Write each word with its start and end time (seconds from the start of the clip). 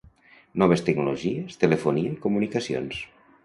Noves 0.63 0.83
tecnologies, 0.87 1.61
telefonia 1.67 2.17
i 2.17 2.21
comunicacions. 2.27 3.07